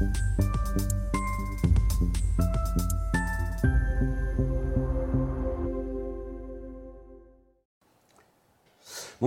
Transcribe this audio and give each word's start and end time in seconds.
you 0.00 0.47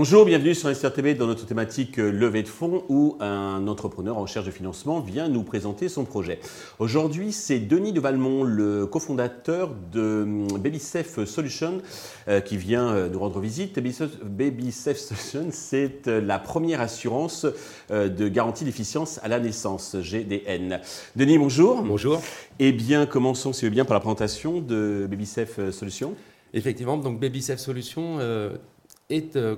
Bonjour, 0.03 0.25
bienvenue 0.25 0.55
sur 0.55 0.75
SRTV 0.75 1.13
dans 1.13 1.27
notre 1.27 1.45
thématique 1.45 1.99
euh, 1.99 2.11
levée 2.11 2.41
de 2.41 2.47
fonds 2.47 2.83
où 2.89 3.17
un 3.19 3.67
entrepreneur 3.67 4.17
en 4.17 4.21
recherche 4.21 4.47
de 4.47 4.51
financement 4.51 4.99
vient 4.99 5.27
nous 5.27 5.43
présenter 5.43 5.89
son 5.89 6.05
projet. 6.05 6.39
Aujourd'hui, 6.79 7.31
c'est 7.31 7.59
Denis 7.59 7.93
de 7.93 7.99
Valmont, 7.99 8.43
le 8.43 8.87
cofondateur 8.87 9.75
de 9.91 10.23
hum, 10.23 10.47
BabySafe 10.57 11.25
Solutions, 11.25 11.83
euh, 12.27 12.41
qui 12.41 12.57
vient 12.57 12.87
euh, 12.87 13.09
nous 13.09 13.19
rendre 13.19 13.39
visite. 13.39 13.77
BabySafe 13.77 14.97
Solutions, 14.97 15.49
c'est 15.51 16.07
la 16.07 16.39
première 16.39 16.81
assurance 16.81 17.45
de 17.91 18.27
garantie 18.27 18.65
d'efficience 18.65 19.19
à 19.21 19.27
la 19.27 19.39
naissance, 19.39 19.97
GDN. 20.01 20.81
Denis, 21.15 21.37
bonjour. 21.37 21.83
Bonjour. 21.83 22.23
Eh 22.57 22.71
bien, 22.71 23.05
commençons, 23.05 23.53
si 23.53 23.65
vous 23.65 23.71
bien, 23.71 23.85
par 23.85 23.93
la 23.93 23.99
présentation 23.99 24.61
de 24.61 25.05
BabySafe 25.07 25.69
Solutions. 25.69 26.15
Effectivement, 26.53 26.97
donc 26.97 27.19
BabySafe 27.19 27.59
Solutions 27.59 28.17
euh, 28.19 28.49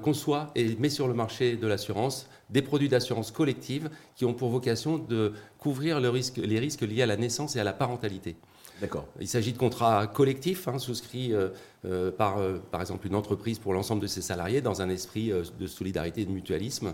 conçoit 0.01 0.51
et 0.55 0.75
met 0.75 0.89
sur 0.89 1.07
le 1.07 1.13
marché 1.13 1.55
de 1.55 1.67
l'assurance 1.67 2.27
des 2.49 2.61
produits 2.61 2.89
d'assurance 2.89 3.31
collective 3.31 3.89
qui 4.15 4.25
ont 4.25 4.33
pour 4.33 4.49
vocation 4.49 4.97
de 4.97 5.33
couvrir 5.57 5.99
le 5.99 6.09
risque, 6.09 6.37
les 6.37 6.59
risques 6.59 6.81
liés 6.81 7.01
à 7.01 7.05
la 7.05 7.17
naissance 7.17 7.55
et 7.55 7.59
à 7.59 7.63
la 7.63 7.73
parentalité. 7.73 8.35
D'accord. 8.81 9.05
Il 9.19 9.27
s'agit 9.27 9.53
de 9.53 9.57
contrats 9.57 10.07
collectifs 10.07 10.67
hein, 10.67 10.77
souscrits 10.77 11.33
euh, 11.33 11.49
euh, 11.85 12.11
par, 12.11 12.37
par 12.71 12.81
exemple, 12.81 13.07
une 13.07 13.15
entreprise 13.15 13.59
pour 13.59 13.73
l'ensemble 13.73 14.01
de 14.01 14.07
ses 14.07 14.21
salariés 14.21 14.61
dans 14.61 14.81
un 14.81 14.89
esprit 14.89 15.31
de 15.31 15.67
solidarité 15.67 16.21
et 16.21 16.25
de 16.25 16.31
mutualisme, 16.31 16.93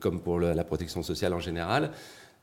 comme 0.00 0.20
pour 0.20 0.38
la 0.38 0.64
protection 0.64 1.02
sociale 1.02 1.34
en 1.34 1.40
général. 1.40 1.90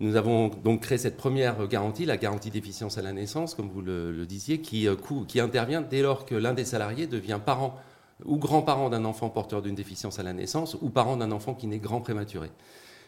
Nous 0.01 0.17
avons 0.17 0.49
donc 0.49 0.81
créé 0.81 0.97
cette 0.97 1.15
première 1.15 1.67
garantie, 1.67 2.05
la 2.05 2.17
garantie 2.17 2.49
d'efficience 2.49 2.97
à 2.97 3.01
la 3.01 3.13
naissance, 3.13 3.55
comme 3.55 3.69
vous 3.69 3.81
le, 3.81 4.11
le 4.11 4.25
disiez, 4.25 4.59
qui, 4.59 4.87
qui 5.27 5.39
intervient 5.39 5.81
dès 5.81 6.01
lors 6.01 6.25
que 6.25 6.35
l'un 6.35 6.53
des 6.53 6.65
salariés 6.65 7.07
devient 7.07 7.39
parent 7.43 7.79
ou 8.23 8.37
grands-parents 8.37 8.89
d'un 8.89 9.03
enfant 9.03 9.29
porteur 9.29 9.61
d'une 9.61 9.75
déficience 9.75 10.19
à 10.19 10.23
la 10.23 10.33
naissance, 10.33 10.77
ou 10.81 10.89
parents 10.89 11.17
d'un 11.17 11.31
enfant 11.31 11.53
qui 11.53 11.67
naît 11.67 11.79
grand 11.79 11.99
prématuré. 12.01 12.49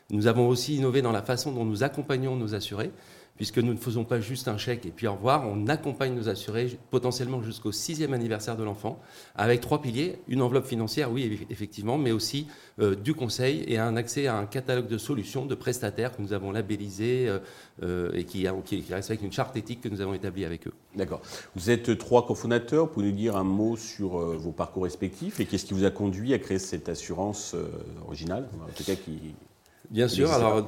Nous 0.09 0.27
avons 0.27 0.47
aussi 0.47 0.75
innové 0.75 1.01
dans 1.01 1.11
la 1.11 1.21
façon 1.21 1.51
dont 1.51 1.65
nous 1.65 1.83
accompagnons 1.83 2.35
nos 2.35 2.55
assurés 2.55 2.91
puisque 3.37 3.59
nous 3.59 3.73
ne 3.73 3.77
faisons 3.77 4.03
pas 4.03 4.19
juste 4.19 4.47
un 4.47 4.57
chèque 4.57 4.85
et 4.85 4.89
puis 4.89 5.07
au 5.07 5.13
revoir, 5.13 5.47
on 5.47 5.67
accompagne 5.67 6.13
nos 6.13 6.27
assurés 6.27 6.77
potentiellement 6.89 7.41
jusqu'au 7.41 7.71
sixième 7.71 8.13
anniversaire 8.13 8.57
de 8.57 8.63
l'enfant, 8.63 8.99
avec 9.35 9.61
trois 9.61 9.81
piliers, 9.81 10.19
une 10.27 10.41
enveloppe 10.41 10.65
financière, 10.65 11.11
oui, 11.11 11.45
effectivement, 11.49 11.97
mais 11.97 12.11
aussi 12.11 12.47
euh, 12.79 12.95
du 12.95 13.13
conseil 13.13 13.63
et 13.67 13.77
un 13.77 13.95
accès 13.95 14.27
à 14.27 14.35
un 14.35 14.45
catalogue 14.45 14.87
de 14.87 14.97
solutions, 14.97 15.45
de 15.45 15.55
prestataires 15.55 16.15
que 16.15 16.21
nous 16.21 16.33
avons 16.33 16.51
labellisés 16.51 17.27
euh, 17.27 17.39
euh, 17.83 18.11
et 18.13 18.25
qui, 18.25 18.47
qui, 18.65 18.81
qui 18.81 18.93
respectent 18.93 19.23
une 19.23 19.31
charte 19.31 19.55
éthique 19.55 19.81
que 19.81 19.89
nous 19.89 20.01
avons 20.01 20.13
établie 20.13 20.43
avec 20.43 20.67
eux. 20.67 20.73
D'accord. 20.95 21.21
Vous 21.55 21.69
êtes 21.69 21.97
trois 21.97 22.25
cofondateurs, 22.25 22.89
pouvez 22.89 23.05
nous 23.05 23.11
dire 23.11 23.35
un 23.35 23.43
mot 23.43 23.77
sur 23.77 24.17
vos 24.17 24.51
parcours 24.51 24.83
respectifs 24.83 25.39
et 25.39 25.45
qu'est-ce 25.45 25.65
qui 25.65 25.75
vous 25.75 25.85
a 25.85 25.91
conduit 25.91 26.33
à 26.33 26.39
créer 26.39 26.57
cette 26.57 26.89
assurance 26.89 27.55
originale, 28.07 28.49
en 28.67 28.71
tout 28.75 28.83
cas 28.83 28.95
qui... 28.95 29.35
Bien 29.91 30.07
sûr, 30.07 30.31
alors 30.31 30.67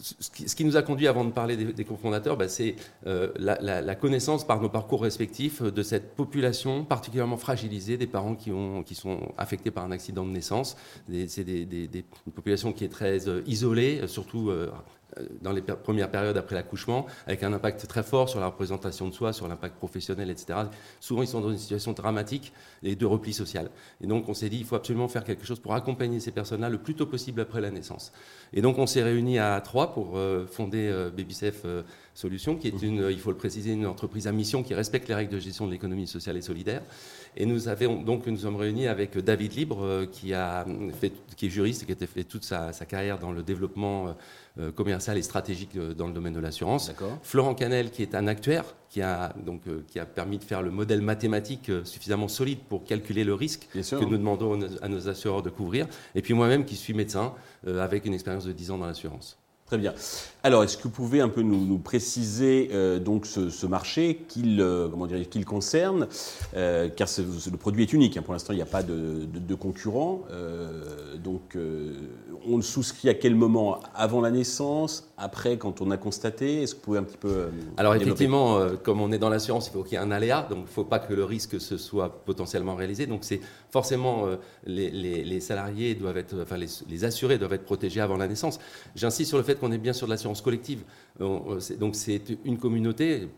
ce 0.00 0.54
qui, 0.54 0.64
nous 0.64 0.76
a 0.76 0.82
conduit, 0.82 1.06
avant 1.06 1.24
de 1.24 1.30
parler 1.30 1.56
des, 1.56 1.84
cofondateurs, 1.84 2.36
bah, 2.36 2.48
c'est 2.48 2.76
euh, 3.06 3.32
la, 3.38 3.94
connaissance 3.94 4.46
par 4.46 4.60
nos 4.60 4.68
parcours 4.68 5.02
respectifs 5.02 5.62
de 5.62 5.82
cette 5.82 6.14
population 6.14 6.84
particulièrement 6.84 7.36
fragilisée, 7.36 7.96
des 7.96 8.06
parents 8.06 8.34
qui, 8.34 8.50
ont, 8.50 8.82
qui 8.82 8.94
sont 8.94 9.32
affectés 9.38 9.70
par 9.70 9.84
un 9.84 9.90
accident 9.90 10.24
de 10.24 10.30
naissance. 10.30 10.76
C'est 11.28 11.46
une 11.46 12.32
population 12.34 12.72
qui 12.72 12.84
est 12.84 12.88
très 12.88 13.28
euh, 13.28 13.42
isolée, 13.46 14.02
surtout 14.06 14.50
euh, 14.50 14.70
dans 15.40 15.52
les 15.52 15.62
premières 15.62 16.10
périodes 16.10 16.36
après 16.36 16.54
l'accouchement, 16.54 17.06
avec 17.26 17.42
un 17.42 17.52
impact 17.52 17.86
très 17.86 18.02
fort 18.02 18.28
sur 18.28 18.40
la 18.40 18.46
représentation 18.46 19.08
de 19.08 19.14
soi, 19.14 19.32
sur 19.32 19.48
l'impact 19.48 19.76
professionnel, 19.76 20.30
etc. 20.30 20.60
Souvent, 21.00 21.22
ils 21.22 21.28
sont 21.28 21.40
dans 21.40 21.50
une 21.50 21.58
situation 21.58 21.92
dramatique 21.92 22.52
et 22.82 22.96
de 22.96 23.06
repli 23.06 23.32
social. 23.32 23.70
Et 24.00 24.06
donc, 24.06 24.28
on 24.28 24.34
s'est 24.34 24.48
dit, 24.48 24.58
il 24.58 24.64
faut 24.64 24.76
absolument 24.76 25.08
faire 25.08 25.24
quelque 25.24 25.44
chose 25.44 25.60
pour 25.60 25.74
accompagner 25.74 26.20
ces 26.20 26.30
personnes-là 26.30 26.68
le 26.68 26.78
plus 26.78 26.94
tôt 26.94 27.06
possible 27.06 27.40
après 27.40 27.60
la 27.60 27.70
naissance. 27.70 28.12
Et 28.52 28.62
donc, 28.62 28.78
on 28.78 28.86
s'est 28.86 29.02
réunis 29.02 29.38
à 29.38 29.60
trois 29.60 29.92
pour 29.92 30.16
euh, 30.16 30.46
fonder 30.46 30.88
euh, 30.88 31.10
BabySafe 31.10 31.62
euh, 31.64 31.82
Solutions, 32.14 32.56
qui 32.56 32.68
est 32.68 32.82
une, 32.82 33.08
il 33.10 33.18
faut 33.18 33.30
le 33.30 33.36
préciser, 33.36 33.72
une 33.72 33.86
entreprise 33.86 34.26
à 34.26 34.32
mission 34.32 34.62
qui 34.62 34.74
respecte 34.74 35.08
les 35.08 35.14
règles 35.14 35.32
de 35.32 35.38
gestion 35.38 35.66
de 35.66 35.72
l'économie 35.72 36.06
sociale 36.06 36.36
et 36.36 36.42
solidaire. 36.42 36.82
Et 37.36 37.46
nous 37.46 37.68
avons 37.68 38.00
donc 38.00 38.26
nous 38.26 38.38
sommes 38.38 38.56
réunis 38.56 38.86
avec 38.86 39.18
David 39.18 39.54
Libre, 39.54 40.06
qui 40.12 40.32
a 40.32 40.64
fait, 41.00 41.12
qui 41.36 41.46
est 41.46 41.50
juriste 41.50 41.82
et 41.82 41.86
qui 41.86 42.04
a 42.04 42.06
fait 42.06 42.24
toute 42.24 42.44
sa, 42.44 42.72
sa 42.72 42.86
carrière 42.86 43.18
dans 43.18 43.32
le 43.32 43.42
développement 43.42 44.14
euh, 44.60 44.70
commercial 44.70 45.18
et 45.18 45.22
stratégique 45.22 45.74
euh, 45.74 45.94
dans 45.94 46.06
le 46.06 46.12
domaine 46.12 46.32
de 46.32 46.38
l'assurance. 46.38 46.92
Florent 47.24 47.56
Canel, 47.56 47.90
qui 47.90 48.02
est 48.02 48.14
un 48.14 48.28
actuaire, 48.28 48.64
qui 48.88 49.02
a, 49.02 49.34
donc, 49.44 49.62
euh, 49.66 49.82
qui 49.88 49.98
a 49.98 50.06
permis 50.06 50.38
de 50.38 50.44
faire 50.44 50.62
le 50.62 50.70
modèle 50.70 51.02
mathématique 51.02 51.72
suffisamment 51.82 52.28
solide 52.28 52.60
pour 52.68 52.84
calculer 52.84 53.24
le 53.24 53.34
risque 53.34 53.66
que 53.72 54.04
nous 54.04 54.16
demandons 54.16 54.60
à 54.80 54.88
nos 54.88 55.08
assureurs 55.08 55.42
de 55.42 55.50
couvrir. 55.50 55.88
Et 56.14 56.22
puis 56.22 56.34
moi-même, 56.34 56.64
qui 56.64 56.76
suis 56.76 56.94
médecin, 56.94 57.34
avec 57.66 58.04
une 58.04 58.14
expérience 58.14 58.44
de 58.44 58.52
10 58.52 58.70
ans 58.70 58.78
dans 58.78 58.86
l'assurance. 58.86 59.36
Très 59.74 59.80
bien. 59.80 59.94
Alors, 60.44 60.62
est-ce 60.62 60.76
que 60.76 60.82
vous 60.82 60.90
pouvez 60.90 61.22
un 61.22 61.30
peu 61.30 61.40
nous, 61.40 61.78
préciser 61.78 62.68
euh, 62.74 62.98
donc 62.98 63.24
ce, 63.24 63.66
marché 63.66 64.26
qu'il 64.28 64.60
euh, 64.60 64.88
comment 64.90 65.06
qu'il 65.06 65.46
concerne 65.46 66.06
euh, 66.54 66.90
Car 66.94 67.08
le 67.16 67.56
produit 67.56 67.84
est 67.84 67.92
unique. 67.94 68.18
Hein. 68.18 68.22
Pour 68.22 68.34
l'instant, 68.34 68.52
il 68.52 68.56
n'y 68.56 68.62
a 68.62 68.66
pas 68.66 68.82
de, 68.82 69.24
de, 69.24 69.54
concurrent. 69.54 70.20
donc, 71.24 71.56
on 72.46 72.56
le 72.56 72.62
souscrit 72.62 73.08
à 73.08 73.14
quel 73.14 73.34
moment? 73.34 73.80
Avant 73.94 74.20
la 74.20 74.30
naissance? 74.30 75.08
Après, 75.16 75.56
quand 75.56 75.80
on 75.80 75.90
a 75.90 75.96
constaté? 75.96 76.62
Est-ce 76.62 76.74
que 76.74 76.80
vous 76.80 76.84
pouvez 76.84 76.98
un 76.98 77.04
petit 77.04 77.16
peu 77.16 77.46
Alors, 77.78 77.94
effectivement, 77.94 78.66
comme 78.82 79.00
on 79.00 79.12
est 79.12 79.18
dans 79.18 79.30
l'assurance, 79.30 79.68
il 79.68 79.72
faut 79.72 79.82
qu'il 79.82 79.94
y 79.94 79.96
ait 79.96 80.04
un 80.04 80.10
aléa. 80.10 80.46
Donc, 80.50 80.58
il 80.58 80.62
ne 80.64 80.66
faut 80.66 80.84
pas 80.84 80.98
que 80.98 81.14
le 81.14 81.24
risque 81.24 81.58
se 81.58 81.78
soit 81.78 82.22
potentiellement 82.26 82.74
réalisé. 82.74 83.06
Donc, 83.06 83.20
c'est 83.22 83.40
forcément 83.70 84.26
les, 84.66 84.90
les, 84.90 85.40
salariés 85.40 85.94
doivent 85.94 86.18
être, 86.18 86.42
enfin, 86.42 86.58
les, 86.58 86.68
les 86.86 87.04
assurés 87.06 87.38
doivent 87.38 87.54
être 87.54 87.64
protégés 87.64 88.02
avant 88.02 88.18
la 88.18 88.28
naissance. 88.28 88.58
J'insiste 88.94 89.30
sur 89.30 89.38
le 89.38 89.44
fait 89.44 89.54
qu'on 89.64 89.72
est 89.72 89.78
bien 89.78 89.92
sûr 89.92 90.06
de 90.06 90.12
l'assurance 90.12 90.40
collective. 90.40 90.82
Euh, 91.20 91.60
donc 91.78 91.94
c'est 91.96 92.22
une 92.44 92.58
communauté, 92.58 93.28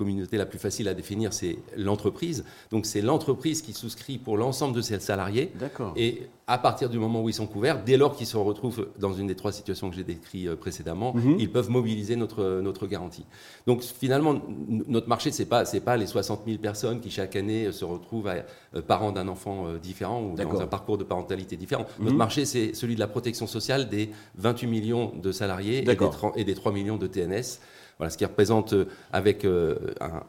communauté 0.00 0.38
la 0.38 0.46
plus 0.46 0.58
facile 0.58 0.88
à 0.88 0.94
définir, 0.94 1.34
c'est 1.34 1.58
l'entreprise. 1.76 2.42
Donc 2.70 2.86
c'est 2.86 3.02
l'entreprise 3.02 3.60
qui 3.60 3.74
souscrit 3.74 4.16
pour 4.16 4.38
l'ensemble 4.38 4.74
de 4.74 4.80
ses 4.80 4.98
salariés. 4.98 5.52
Et 5.94 6.22
à 6.46 6.56
partir 6.56 6.88
du 6.88 6.98
moment 6.98 7.22
où 7.22 7.28
ils 7.28 7.34
sont 7.34 7.46
couverts, 7.46 7.84
dès 7.84 7.98
lors 7.98 8.16
qu'ils 8.16 8.26
se 8.26 8.38
retrouvent 8.38 8.88
dans 8.98 9.12
une 9.12 9.26
des 9.26 9.34
trois 9.34 9.52
situations 9.52 9.90
que 9.90 9.96
j'ai 9.96 10.04
décrites 10.04 10.48
euh, 10.48 10.56
précédemment, 10.56 11.12
mhm. 11.14 11.36
ils 11.38 11.52
peuvent 11.52 11.68
mobiliser 11.68 12.16
notre, 12.16 12.60
notre 12.62 12.86
garantie. 12.86 13.26
Donc 13.66 13.82
finalement, 13.82 14.40
notre 14.88 15.08
marché, 15.08 15.30
ce 15.32 15.42
n'est 15.42 15.48
pas, 15.48 15.64
pas 15.64 15.96
les 15.98 16.06
60 16.06 16.40
000 16.46 16.58
personnes 16.58 17.00
qui 17.00 17.10
chaque 17.10 17.36
année 17.36 17.70
se 17.70 17.84
retrouvent 17.84 18.28
à, 18.28 18.36
euh, 18.74 18.80
parents 18.80 19.12
d'un 19.12 19.28
enfant 19.28 19.74
différent 19.82 20.22
ou 20.22 20.34
dans 20.34 20.60
un 20.62 20.66
parcours 20.66 20.96
de 20.96 21.04
parentalité 21.04 21.56
différent. 21.56 21.84
Notre 21.98 22.12
mhm. 22.12 22.16
marché, 22.16 22.46
c'est 22.46 22.72
celui 22.72 22.94
de 22.94 23.00
la 23.00 23.08
protection 23.08 23.46
sociale 23.46 23.90
des 23.90 24.10
28 24.36 24.66
millions 24.66 25.12
de 25.14 25.30
salariés 25.30 25.80
et 25.80 25.94
des, 25.94 26.08
et 26.36 26.44
des 26.44 26.54
3 26.54 26.72
millions 26.72 26.96
de 26.96 27.06
TNS. 27.06 27.60
Voilà, 28.00 28.10
ce 28.10 28.16
qui 28.16 28.24
représente 28.24 28.72
euh, 28.72 28.86
avec 29.12 29.44
euh, 29.44 29.74
un, 30.00 30.22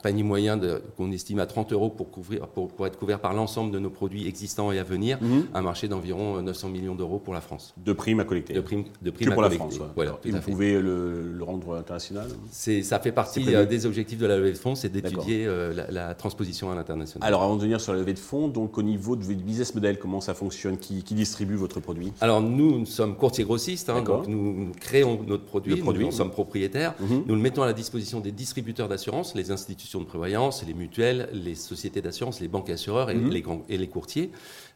panier 0.00 0.22
moyen 0.22 0.60
qu'on 0.96 1.10
estime 1.10 1.40
à 1.40 1.46
30 1.46 1.72
euros 1.72 1.90
pour, 1.90 2.08
couvrir, 2.12 2.46
pour, 2.46 2.68
pour 2.68 2.86
être 2.86 2.96
couvert 2.96 3.18
par 3.18 3.34
l'ensemble 3.34 3.72
de 3.72 3.80
nos 3.80 3.90
produits 3.90 4.28
existants 4.28 4.70
et 4.70 4.78
à 4.78 4.84
venir, 4.84 5.18
mhm. 5.20 5.46
un 5.52 5.60
marché 5.60 5.88
d'environ 5.88 6.40
900 6.40 6.68
euh, 6.68 6.70
millions 6.70 6.94
d'euros 6.94 7.18
pour 7.18 7.34
la 7.34 7.40
France. 7.40 7.74
De 7.84 7.92
primes 7.92 8.20
à 8.20 8.24
collecter. 8.24 8.54
De 8.54 8.60
primes, 8.60 8.84
de 9.02 9.10
primes 9.10 9.32
à 9.32 9.34
pour 9.34 9.42
collecter. 9.42 9.58
la 9.64 9.70
France. 9.70 9.80
Voilà, 9.96 10.20
et 10.24 10.30
vous 10.30 10.38
pouvez 10.38 10.80
le, 10.80 11.36
rendre 11.40 11.76
international 11.76 12.28
Ça 12.52 13.00
fait 13.00 13.10
partie 13.10 13.44
des 13.44 13.86
objectifs 13.86 14.18
de 14.18 14.26
la 14.26 14.36
levée 14.36 14.52
de 14.52 14.56
fonds, 14.56 14.76
c'est 14.76 14.88
d'étudier 14.88 15.48
la, 15.90 16.14
transposition 16.14 16.70
à 16.70 16.76
l'international. 16.76 17.26
Alors 17.26 17.42
avant 17.42 17.56
de 17.56 17.62
venir 17.62 17.80
sur 17.80 17.92
la 17.92 17.98
levée 17.98 18.14
de 18.14 18.20
fonds, 18.20 18.46
donc 18.46 18.78
au 18.78 18.82
niveau 18.82 19.16
votre 19.16 19.42
business 19.42 19.74
model, 19.74 19.98
comment 19.98 20.20
ça 20.20 20.34
fonctionne? 20.34 20.78
Qui, 20.78 21.02
distribue 21.02 21.56
votre 21.56 21.80
produit? 21.80 22.12
Alors 22.20 22.40
nous, 22.40 22.78
nous 22.78 22.86
sommes 22.86 23.16
courtiers 23.16 23.44
grossistes, 23.44 23.90
hein, 23.90 24.02
donc 24.02 24.28
nous, 24.28 24.70
créons 24.80 25.18
notre 25.26 25.44
produit, 25.44 25.74
le 25.74 25.80
produit. 25.80 26.04
Nous, 26.04 26.12
sommes 26.12 26.30
propriétaires. 26.30 26.94
Mhm. 27.00 27.15
Nous 27.26 27.34
le 27.34 27.40
mettons 27.40 27.62
à 27.62 27.66
la 27.66 27.72
disposition 27.72 28.20
des 28.20 28.32
distributeurs 28.32 28.88
d'assurance, 28.88 29.34
les 29.34 29.50
institutions 29.50 30.00
de 30.00 30.04
prévoyance, 30.04 30.64
les 30.66 30.74
mutuelles, 30.74 31.28
les 31.32 31.54
sociétés 31.54 32.02
d'assurance, 32.02 32.40
les 32.40 32.48
banques 32.48 32.70
assureurs 32.70 33.10
et, 33.10 33.14
mhm. 33.14 33.30
les, 33.30 33.44
et 33.68 33.78
les 33.78 33.88
courtiers. 33.88 34.30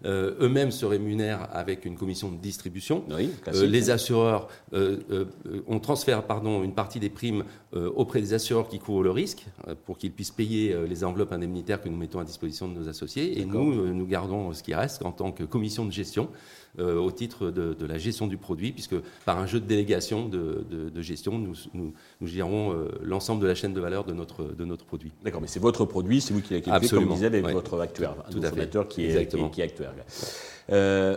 Euh, 0.05 0.35
eux-mêmes 0.41 0.71
se 0.71 0.87
rémunèrent 0.87 1.49
avec 1.53 1.85
une 1.85 1.97
commission 1.97 2.31
de 2.31 2.37
distribution. 2.37 3.05
Euh, 3.11 3.67
les 3.67 3.91
assureurs, 3.91 4.49
euh, 4.73 5.27
on 5.67 5.79
transfère 5.79 6.27
pardon, 6.27 6.63
une 6.63 6.75
partie 6.75 7.01
des 7.01 7.11
primes 7.11 7.45
auprès 7.73 8.21
des 8.21 8.33
assureurs 8.33 8.69
qui 8.69 8.79
couvrent 8.79 9.03
le 9.03 9.11
risque 9.11 9.47
pour 9.85 9.99
qu'ils 9.99 10.13
puissent 10.13 10.31
payer 10.31 10.75
les 10.89 11.05
enveloppes 11.05 11.33
indemnitaires 11.33 11.81
que 11.81 11.89
nous 11.89 11.97
mettons 11.97 12.19
à 12.19 12.25
disposition 12.25 12.67
de 12.69 12.75
nos 12.75 12.89
associés. 12.89 13.41
Et 13.41 13.45
nous, 13.45 13.93
nous 13.93 14.07
gardons 14.07 14.53
ce 14.53 14.63
qui 14.63 14.75
reste 14.75 15.05
en 15.05 15.13
tant 15.13 15.33
que 15.33 15.45
commission 15.45 15.85
de 15.85 15.93
gestion. 15.93 16.29
Au 16.79 17.11
titre 17.11 17.51
de, 17.51 17.87
la 17.87 17.99
gestion 17.99 18.27
du 18.27 18.37
produit, 18.37 18.73
puisque 18.73 18.95
par 19.25 19.39
un 19.39 19.47
jeu 19.47 19.61
de 19.61 19.67
délégation 19.67 20.29
de, 20.29 21.03
gestion, 21.03 21.39
nous, 21.39 21.55
nous, 21.75 21.93
gérons 22.27 22.75
l'ensemble 23.03 23.43
de 23.43 23.47
la 23.47 23.55
chaîne 23.55 23.75
de 23.75 23.81
valeur 23.81 24.05
de 24.05 24.13
notre, 24.13 24.45
de 24.45 24.65
notre 24.65 24.85
produit. 24.85 25.13
D'accord, 25.25 25.41
mais 25.41 25.47
c'est 25.47 25.61
votre 25.61 25.85
produit, 25.85 26.21
c'est 26.21 26.33
vous 26.33 26.41
qui 26.41 26.61
créé, 26.61 26.89
comme 26.89 27.05
vous 27.05 27.13
disiez, 27.13 27.27
avec 27.27 27.45
votre 27.47 27.81
actuaire, 27.81 28.15
Tout 28.31 28.41
à 28.43 28.51
fait. 28.51 28.89
qui 28.89 29.05
est, 29.05 29.27
qui, 29.27 29.51
qui 29.51 29.61
est 29.61 29.65
actuaire. 29.65 29.93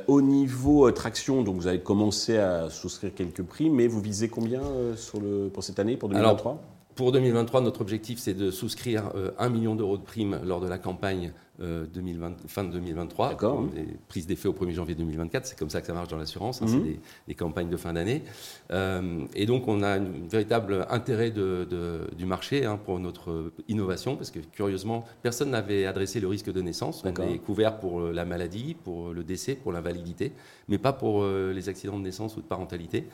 au 0.08 0.22
niveau 0.22 0.90
traction, 0.92 1.44
donc 1.44 1.56
vous 1.58 1.68
avez 1.68 1.80
commencé 1.80 2.38
à 2.38 2.70
souscrire 2.70 3.14
quelques 3.14 3.44
prix, 3.44 3.70
mais 3.70 3.88
vous 3.88 4.02
visez 4.02 4.30
combien 4.30 4.62
sur 4.96 5.20
le, 5.20 5.50
pour 5.50 5.64
cette 5.64 5.80
année, 5.80 5.98
pour 5.98 6.10
2023 6.10 6.62
pour 6.96 7.12
2023, 7.12 7.62
notre 7.62 7.82
objectif, 7.82 8.20
c'est 8.20 8.36
de 8.36 8.52
souscrire 8.52 9.12
1 9.40 9.50
million 9.50 9.76
d'euros 9.76 9.98
de 9.98 10.04
primes 10.04 10.40
lors 10.44 10.62
de 10.62 10.68
la 10.68 10.78
campagne 10.78 11.34
2020, 11.60 12.28
euh, 12.28 12.32
fin 12.48 12.64
de 12.64 12.72
2023. 12.72 13.30
D'accord. 13.30 13.64
Des 13.68 13.86
prises 14.08 14.26
d'effet 14.26 14.48
au 14.48 14.54
1er 14.54 14.72
janvier 14.72 14.96
2024, 14.96 15.46
c'est 15.46 15.58
comme 15.58 15.70
ça 15.70 15.82
que 15.82 15.88
ça 15.88 15.94
marche 15.94 16.08
dans 16.08 16.18
l'assurance, 16.18 16.62
hein, 16.62 16.66
c'est 16.68 16.78
mhm. 16.78 16.98
des, 17.28 17.36
campagnes 17.36 17.70
de 17.70 17.78
fin 17.78 17.94
d'année. 17.94 18.24
Euh, 18.72 19.26
et 19.36 19.46
donc 19.46 19.68
on 19.68 19.84
a 19.84 20.00
un 20.00 20.06
véritable 20.30 20.88
intérêt 20.90 21.30
de, 21.30 21.68
du 22.18 22.26
marché 22.26 22.66
hein, 22.66 22.80
pour 22.84 23.00
notre 23.00 23.52
innovation, 23.68 24.16
parce 24.16 24.32
que 24.32 24.40
curieusement, 24.40 25.06
personne 25.22 25.52
n'avait 25.52 25.86
adressé 25.86 26.20
le 26.20 26.28
risque 26.28 26.52
de 26.52 26.62
naissance. 26.62 27.04
On 27.06 27.24
est 27.24 27.38
couvert 27.38 27.80
pour 27.80 28.02
la 28.02 28.26
maladie, 28.26 28.76
pour 28.84 29.14
le 29.14 29.24
décès, 29.24 29.56
pour 29.56 29.72
l'invalidité, 29.72 30.32
mais 30.70 30.80
pas 30.80 30.94
pour 30.94 31.22
euh, 31.22 31.54
les 31.54 31.70
accidents 31.70 32.00
de 32.00 32.04
naissance 32.04 32.36
ou 32.36 32.42
de 32.42 32.48
parentalité. 32.48 33.08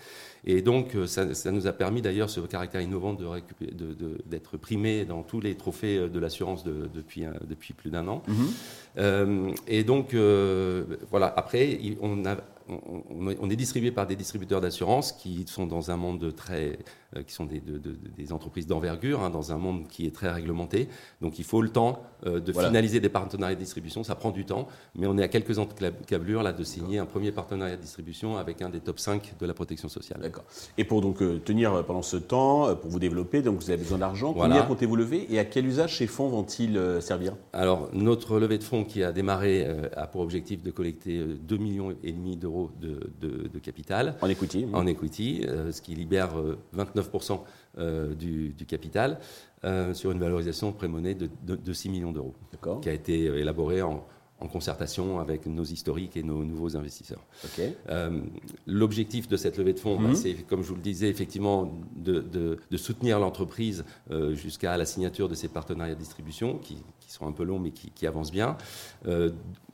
Et 0.46 0.62
donc 0.62 0.96
ça, 1.08 1.34
ça 1.36 1.52
nous 1.52 1.68
a 1.68 1.74
permis 1.74 2.02
d'ailleurs 2.02 2.30
ce 2.30 2.40
caractère 2.40 2.80
innovant 2.80 3.14
d'être 3.14 3.76
de, 3.76 3.94
de, 3.94 4.58
primé 4.58 5.04
dans 5.04 5.24
tous 5.24 5.42
les 5.42 5.56
trophées 5.56 6.08
de 6.08 6.20
l'assurance 6.20 6.64
depuis, 6.64 7.26
depuis 7.46 7.74
plus 7.74 7.90
d'un 7.90 8.08
an. 8.08 8.24
Euh, 8.98 9.52
et 9.68 9.84
donc, 9.84 10.14
euh, 10.14 10.84
voilà, 11.10 11.34
après, 11.36 11.80
on, 12.02 12.26
a, 12.26 12.36
on, 12.70 13.50
est 13.50 13.56
distribué 13.56 13.92
par 13.92 14.08
des 14.08 14.16
distributeurs 14.16 14.62
d'assurance 14.62 15.12
qui 15.12 15.46
sont 15.48 15.66
dans 15.66 15.92
un 15.92 15.98
monde 15.98 16.34
très, 16.36 16.80
euh, 17.16 17.24
qui 17.24 17.34
sont 17.34 17.46
des, 17.46 17.62
des 17.62 18.34
entreprises 18.34 18.68
d'envergure, 18.68 19.22
hein, 19.22 19.30
dans 19.30 19.52
un 19.52 19.58
monde 19.58 19.88
qui 19.88 20.06
est 20.06 20.14
très 20.14 20.32
réglementé. 20.32 20.90
Donc 21.22 21.40
il 21.40 21.46
faut 21.46 21.62
le 21.62 21.70
temps 21.70 22.04
euh, 22.26 22.40
de 22.40 22.52
finaliser 22.52 23.00
des 23.00 23.10
partenariats 23.10 23.56
de 23.56 23.60
distribution, 23.60 24.04
ça 24.04 24.16
prend 24.16 24.32
du 24.32 24.46
temps, 24.46 24.68
mais 24.96 25.08
on 25.08 25.18
est 25.18 25.24
à 25.24 25.28
quelques 25.28 25.50
câblure 26.06 26.44
là 26.44 26.54
de 26.54 26.64
signer 26.64 27.00
un 27.00 27.06
premier 27.06 27.32
partenariat 27.32 27.76
de 27.76 27.82
distribution 27.82 28.38
avec 28.38 28.62
un 28.62 28.70
des 28.70 28.80
top 28.80 29.00
5 29.00 29.36
de 29.40 29.46
la 29.46 29.54
protection 29.54 29.90
sociale. 29.90 30.20
D'accord. 30.22 30.44
Et 30.78 30.84
pour 30.84 31.02
donc 31.02 31.22
euh, 31.22 31.40
tenir 31.40 31.84
pendant 31.86 32.02
ce 32.02 32.18
temps, 32.18 32.76
pour 32.76 32.90
vous 32.90 33.00
développer, 33.00 33.42
donc 33.42 33.60
vous 33.60 33.70
avez 33.70 33.82
besoin 33.82 33.98
d'argent. 33.98 34.34
Combien 34.34 34.64
comptez-vous 34.64 34.96
lever 34.96 35.26
et 35.30 35.40
à 35.40 35.46
quel 35.46 35.66
usage 35.66 35.98
ces 35.98 36.08
fonds 36.08 36.30
vont-ils 36.30 36.80
servir? 37.02 37.36
Alors 37.54 37.90
notre 37.94 38.40
levée 38.40 38.58
de 38.58 38.64
fonds 38.64 38.84
qui 38.84 39.04
a 39.04 39.12
démarré 39.12 39.68
a 39.96 40.08
pour 40.08 40.22
objectif 40.22 40.62
de 40.62 40.72
collecter 40.72 41.24
2 41.24 41.58
millions 41.58 41.96
et 42.04 42.12
demi 42.12 42.38
d'euros 42.38 42.59
de, 42.82 43.12
de, 43.22 43.60
capital. 43.60 44.16
En 44.22 44.30
equity. 44.30 44.66
En 44.74 44.88
equity, 44.88 45.46
ce 45.72 45.82
qui 45.82 45.96
libère 45.96 46.32
29 46.74 47.10
9% 47.12 47.40
euh, 47.78 48.14
du, 48.16 48.54
capital 48.68 49.20
euh, 49.64 49.94
sur 49.94 50.12
une 50.12 50.20
valorisation 50.20 50.72
prémonée 50.72 51.14
de, 51.14 51.30
de, 51.44 51.74
6 51.74 51.90
millions 51.90 52.12
d'euros, 52.12 52.34
qui 52.82 52.90
a 52.90 52.94
été 52.94 53.26
élaborée 53.26 53.82
en, 53.82 54.06
concertation 54.52 55.20
avec 55.20 55.46
nos 55.48 55.66
historiques 55.66 56.16
et 56.16 56.24
nos 56.24 56.46
nouveaux 56.46 56.78
investisseurs. 56.78 57.26
Euh, 57.90 58.22
l'objectif 58.66 59.28
de 59.28 59.36
cette 59.36 59.58
levée 59.58 59.74
de 59.74 59.80
fonds, 59.80 60.00
bah, 60.00 60.10
mhm. 60.10 60.16
c'est, 60.16 60.34
comme 60.48 60.64
je 60.64 60.70
vous 60.70 60.76
le 60.76 60.82
disais, 60.82 61.10
effectivement, 61.10 61.78
de, 61.96 62.58
soutenir 62.78 63.20
l'entreprise 63.20 63.84
jusqu'à 64.32 64.78
la 64.78 64.86
signature 64.86 65.28
de 65.28 65.36
ces 65.36 65.50
partenariats 65.50 65.96
de 65.96 66.00
distribution, 66.00 66.58
qui, 66.58 66.78
sont 67.12 67.28
un 67.28 67.32
peu 67.32 67.44
longs 67.44 67.60
mais 67.60 67.72
qui, 67.72 67.92
qui 67.92 68.08
avancent 68.08 68.32
bien 68.32 68.58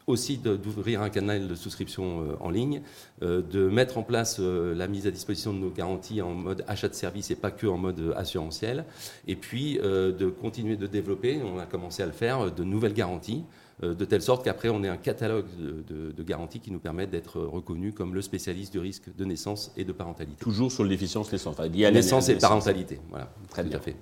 aussi 0.07 0.37
d'ouvrir 0.37 1.01
un 1.01 1.09
canal 1.09 1.47
de 1.47 1.55
souscription 1.55 2.21
euh, 2.21 2.35
en 2.39 2.49
ligne, 2.49 2.81
euh, 3.23 3.41
de 3.41 3.67
mettre 3.67 3.97
en 3.97 4.03
place 4.03 4.37
euh, 4.39 4.75
la 4.75 4.87
mise 4.87 5.07
à 5.07 5.11
disposition 5.11 5.53
de 5.53 5.59
nos 5.59 5.71
garanties 5.71 6.21
en 6.21 6.31
mode 6.31 6.63
achat 6.67 6.87
de 6.87 6.93
services 6.93 7.31
et 7.31 7.35
pas 7.35 7.51
que 7.51 7.65
en 7.65 7.77
mode 7.77 8.13
assurantiel, 8.15 8.85
et 9.27 9.35
puis 9.35 9.75
de 9.75 10.29
continuer 10.29 10.75
de 10.75 10.87
développer, 10.87 11.41
on 11.43 11.59
a 11.59 11.65
commencé 11.65 12.03
à 12.03 12.05
le 12.05 12.11
faire, 12.11 12.51
de 12.51 12.63
nouvelles 12.63 12.93
garanties 12.93 13.43
de 13.81 14.05
telle 14.05 14.21
sorte 14.21 14.43
qu'après 14.43 14.69
on 14.69 14.83
ait 14.83 14.89
un 14.89 14.97
catalogue 14.97 15.45
de, 15.57 16.23
garanties 16.23 16.59
qui 16.59 16.71
nous 16.71 16.79
permettent 16.79 17.09
d'être 17.09 17.39
reconnus 17.41 17.93
comme 17.95 18.13
le 18.13 18.21
spécialiste 18.21 18.71
du 18.71 18.79
risque 18.79 19.15
de 19.15 19.25
naissance 19.25 19.71
et 19.77 19.83
de 19.83 19.91
parentalité. 19.91 20.37
Toujours 20.39 20.71
sur 20.71 20.83
le 20.83 20.89
déficience 20.89 21.31
naissance, 21.31 21.53
enfin, 21.59 21.67
lié 21.67 21.85
à 21.85 21.91
naissance 21.91 22.29
et 22.29 22.35
parentalité. 22.35 22.99
Voilà, 23.09 23.29
très 23.49 23.63
bien. 23.63 23.79
fait. 23.79 23.95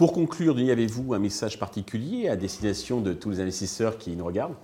Pour 0.00 0.14
conclure, 0.14 0.58
y 0.58 0.70
avez-vous 0.70 1.12
un 1.12 1.18
message 1.18 1.58
particulier 1.58 2.30
à 2.30 2.34
destination 2.34 3.02
de 3.02 3.12
tous 3.12 3.28
les 3.28 3.40
investisseurs 3.40 3.98
qui 3.98 4.16
nous 4.16 4.24
regardent? 4.24 4.54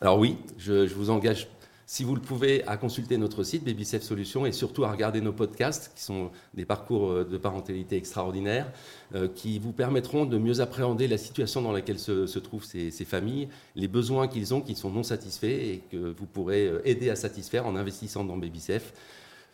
Alors 0.00 0.18
oui, 0.18 0.36
je, 0.58 0.92
vous 0.92 1.10
engage 1.10 1.46
si 1.86 2.02
vous 2.02 2.16
le 2.16 2.20
pouvez, 2.20 2.66
à 2.66 2.76
consulter 2.76 3.16
notre 3.16 3.44
site 3.44 3.62
BabySafe 3.62 4.02
Solutions 4.02 4.46
et 4.46 4.50
surtout 4.50 4.82
à 4.82 4.90
regarder 4.90 5.20
nos 5.20 5.32
podcasts 5.32 5.92
qui 5.94 6.02
sont 6.02 6.32
des 6.54 6.64
parcours 6.64 7.08
euh, 7.08 7.24
de 7.24 7.38
parentalité 7.38 7.96
extraordinaires 7.96 8.66
euh, 9.14 9.28
qui 9.32 9.60
vous 9.60 9.70
permettront 9.70 10.24
de 10.24 10.38
mieux 10.38 10.60
appréhender 10.60 11.06
la 11.06 11.18
situation 11.18 11.62
dans 11.62 11.70
laquelle 11.70 12.00
se, 12.00 12.38
trouvent 12.40 12.64
ces, 12.64 12.90
familles, 13.04 13.48
les 13.76 13.86
besoins 13.86 14.26
qu'ils 14.26 14.54
ont 14.54 14.60
qui 14.60 14.74
sont 14.74 14.90
non 14.90 15.04
satisfaits 15.04 15.46
et 15.46 15.82
que 15.92 16.12
vous 16.18 16.26
pourrez 16.26 16.66
euh, 16.66 16.82
aider 16.84 17.10
à 17.10 17.14
satisfaire 17.14 17.64
en 17.64 17.76
investissant 17.76 18.24
dans 18.24 18.36
BabySafe 18.36 18.92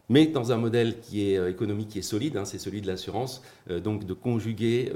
mais 0.09 0.27
dans 0.27 0.53
un 0.53 0.57
modèle 0.57 1.01
qui 1.01 1.31
est 1.31 1.51
économique 1.51 1.89
qui 1.89 1.99
est 1.99 2.03
solide, 2.03 2.37
hein, 2.37 2.45
c'est 2.45 2.59
celui 2.59 2.81
de 2.81 2.87
l'assurance, 2.87 3.43
donc 3.83 4.05
de 4.05 4.13
conjuguer 4.13 4.93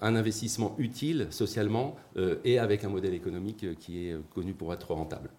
un 0.00 0.16
investissement 0.16 0.74
utile 0.78 1.26
socialement 1.30 1.96
et 2.44 2.58
avec 2.58 2.84
un 2.84 2.88
modèle 2.88 3.14
économique 3.14 3.78
qui 3.78 4.08
est 4.08 4.16
connu 4.34 4.52
pour 4.52 4.72
être 4.72 4.92
rentable. 4.92 5.30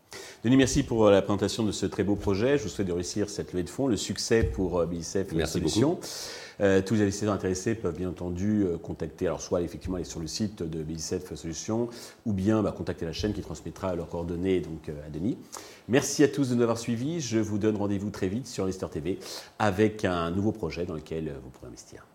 Denis, 0.43 0.57
merci 0.57 0.83
pour 0.83 1.09
la 1.09 1.21
présentation 1.21 1.63
de 1.63 1.71
ce 1.71 1.85
très 1.85 2.03
beau 2.03 2.15
projet. 2.15 2.57
Je 2.57 2.63
vous 2.63 2.69
souhaite 2.69 2.87
de 2.87 2.93
réussir 2.93 3.29
cette 3.29 3.53
levée 3.53 3.63
de 3.63 3.69
fonds, 3.69 3.87
le 3.87 3.97
succès 3.97 4.43
pour 4.43 4.85
BICEF 4.85 5.33
et 5.33 5.35
la 5.35 5.45
solution. 5.45 5.99
Euh, 6.61 6.81
tous 6.81 6.95
les 6.95 7.01
investisseurs 7.01 7.33
intéressés 7.33 7.75
peuvent 7.75 7.95
bien 7.95 8.09
entendu 8.09 8.63
euh, 8.63 8.77
contacter, 8.77 9.27
alors 9.27 9.41
soit 9.41 9.61
effectivement 9.61 9.97
aller 9.97 10.05
sur 10.05 10.19
le 10.19 10.27
site 10.27 10.63
de 10.63 10.83
BICEF 10.83 11.33
Solutions, 11.33 11.89
ou 12.25 12.33
bien 12.33 12.61
bah, 12.61 12.71
contacter 12.71 13.05
la 13.05 13.13
chaîne 13.13 13.33
qui 13.33 13.41
transmettra 13.41 13.95
leurs 13.95 14.09
coordonnées 14.09 14.59
donc, 14.61 14.89
euh, 14.89 15.07
à 15.07 15.09
Denis. 15.09 15.37
Merci 15.87 16.23
à 16.23 16.27
tous 16.27 16.49
de 16.49 16.55
nous 16.55 16.61
avoir 16.61 16.77
suivis. 16.77 17.19
Je 17.19 17.39
vous 17.39 17.57
donne 17.57 17.75
rendez-vous 17.75 18.09
très 18.09 18.27
vite 18.27 18.47
sur 18.47 18.63
Investor 18.63 18.89
TV 18.89 19.19
avec 19.59 20.05
un 20.05 20.31
nouveau 20.31 20.51
projet 20.51 20.85
dans 20.85 20.95
lequel 20.95 21.33
vous 21.43 21.49
pourrez 21.49 21.67
investir. 21.67 22.05